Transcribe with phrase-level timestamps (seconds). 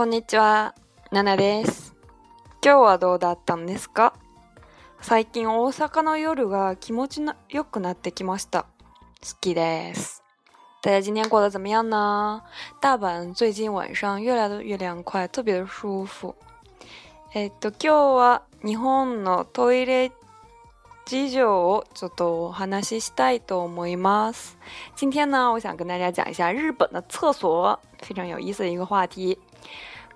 [0.00, 0.74] こんにちは、
[1.12, 1.94] ななです。
[2.64, 4.14] 今日はどうだったんですか
[5.02, 8.62] 最近大阪の夜が気持ちの良くなってきました。
[8.62, 8.66] 好
[9.42, 10.22] きです。
[10.80, 12.40] 大家今天过得怎么样呢？
[12.80, 16.34] 大阪最近晚上越来越凉快，特别舒服。
[17.34, 20.12] えっと今日は日本のトイレ
[21.04, 24.56] 事情をちょっとお話ししたいと思います。
[24.98, 29.36] 今天呢，我想跟大家讲一下日本的厕所，非常有意思的一个话题。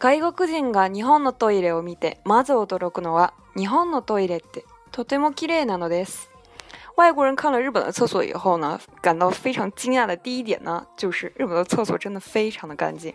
[0.00, 6.30] 外国人が日本のトイレを見てまず驚くのは日本のトイレってとても綺麗なのです。
[6.96, 13.12] 外国人看了日本的厕所以后呢，感到非常惊讶的第一点呢，就是日本的厕所真的非常的干净。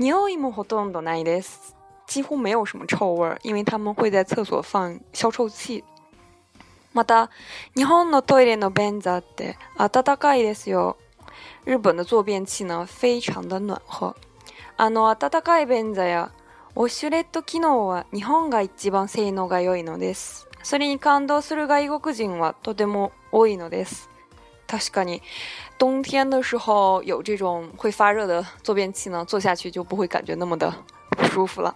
[0.00, 1.74] 匂いもほとんどないです，
[2.06, 5.84] 几乎没有什么臭味儿，因为他们会在厕所放消臭器。
[6.92, 7.30] また、
[7.76, 10.96] 日本のトイレの便座って暖かいですよ。
[11.66, 14.16] 日本的坐便器呢，非常的暖和。
[14.76, 16.30] あの温かい便座や
[16.76, 20.46] ウォッシュレット機能は日本が一番性能が良いのです。
[20.62, 24.08] それに感動する外国人はとても多いのです。
[24.68, 25.22] 確かに、
[25.78, 30.72] 冬天の時候有这种会发热的坐便器呢，坐下去就不会感觉那么的
[31.10, 31.74] 不舒服了。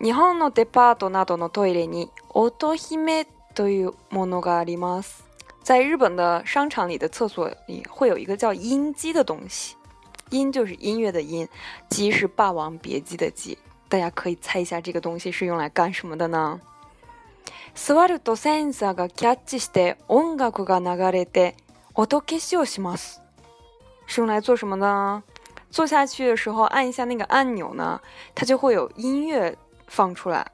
[0.00, 5.24] 日本のデパートなどのトイレに乙姫というものがあります。
[5.62, 9.76] 在日本的商场里的厕所里会有一个叫“音机”的东西。
[10.36, 11.48] 音就是音乐的音，
[11.88, 16.60] 鸡是《霸王别姬》的姬，大家可以猜一下这个东西是用来干什么的呢？
[17.74, 21.54] スイーセンサーがキャッチして音楽が流れて
[21.94, 23.20] オトケシします。
[24.06, 25.22] 是用来做什么呢？
[25.70, 28.00] 坐下去的时候按一下那个按钮呢，
[28.34, 30.46] 它就会有音乐放出来。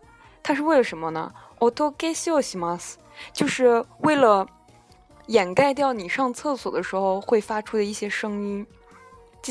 [0.42, 1.32] 它是为了什么呢？
[1.60, 2.96] オトケシオします，
[3.32, 4.46] 就是为了
[5.26, 8.66] 掩盖掉你上厕所的时候会发出的一些声音。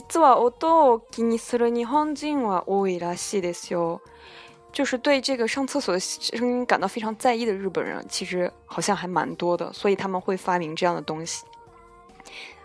[0.01, 4.01] 実は音を気にする日本人は多いらしいですよ。
[4.73, 11.45] 就是对这个上厕所的声音感到非常在意的日本人，其实好像还蛮多的，所以他们会发明这样的东西。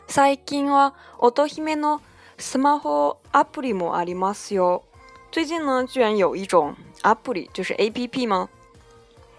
[0.09, 2.01] 最近は音響の
[2.37, 4.83] スマホアプリもありますよ。
[5.31, 8.49] 最近呢，居然有一种阿布里，就是 A P P 吗？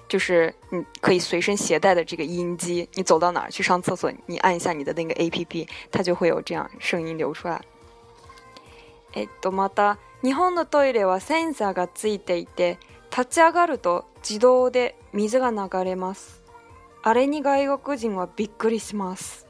[0.08, 7.62] 就是你可以随身携带的这个音机，你走到哪儿去上厕所，你按一下你的那个 A P P，它就会有这样声音流出来。
[9.14, 12.78] えっと、また日本のトイレはセンサーがついていて
[13.10, 16.42] 立ち上がると自動で水が流れます
[17.04, 19.48] あれに外国人はびっくりします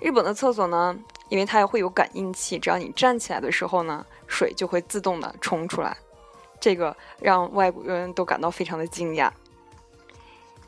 [0.00, 0.96] 日本の厕所呢
[1.30, 5.96] 因为它也会有感应器，只要你站起来的时候呢，水就会自动的冲出来。
[6.60, 9.30] 这个让外国人都感到非常的惊讶。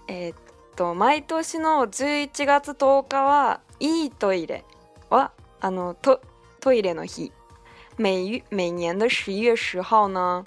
[0.08, 0.34] えっ
[0.74, 4.64] と毎年の11月10日はいいトイレ
[5.10, 6.22] はあのト
[6.60, 7.30] トイレの日
[7.96, 10.44] 每每年的十一月十号呢，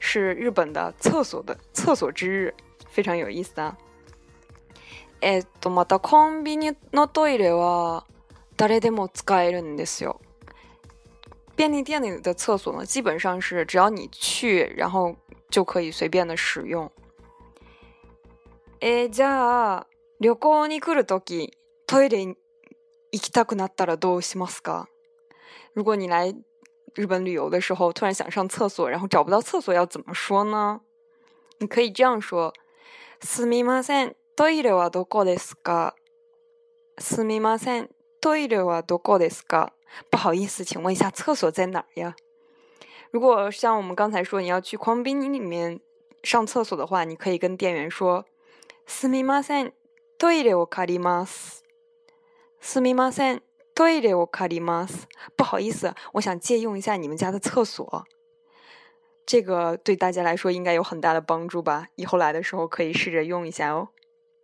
[0.00, 2.54] 是日本的厕所的厕所之日，
[2.88, 3.76] 非常有意思啊。
[5.22, 8.04] えっとまたコンビニのトイレは
[8.56, 10.20] 誰でも使えるんですよ。
[11.56, 15.14] 便利店的厕所呢，基本上是只要你去，然后
[15.50, 16.90] 就可以随便的使用。
[18.80, 19.86] えじゃあ
[20.18, 21.52] 旅行に来るとき
[21.86, 22.36] トイレ行
[23.12, 24.86] きたくなったらどうしますか。
[25.76, 26.34] 旅行以来
[26.94, 30.80] 日本旅游的时候，突然想上厕所，然后找不到厕所，要怎么说呢？
[31.58, 32.52] 你可以这样说：
[33.20, 35.94] すみません、トイレはどこですか。
[36.98, 37.88] すみません、
[38.20, 39.70] トイレはどこですか。
[40.10, 42.14] 不好意思，请问一下厕所在哪儿呀？
[43.10, 45.80] 如果像我们刚才说，你要去狂冰里面
[46.22, 48.24] 上厕所的话，你可以跟店员说：
[48.86, 49.72] すみません、
[50.18, 51.62] トイレをかります。
[52.60, 53.42] すみません。
[53.80, 58.04] 对的，我卡利马斯，不好意思，我想借用一下你们家的厕所。
[59.24, 61.86] 这个对大家来说应该有很大的帮助吧？
[61.94, 63.88] 以后来的时候可以试着用一下哦。